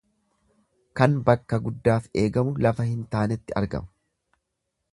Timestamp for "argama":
3.61-3.93